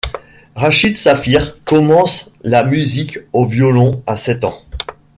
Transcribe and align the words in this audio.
Rachid 0.55 0.97
Safir 0.97 1.59
commence 1.63 2.31
la 2.41 2.63
musique 2.63 3.19
au 3.33 3.45
violon 3.45 4.01
à 4.07 4.15
sept 4.15 4.43
ans. 4.45 4.63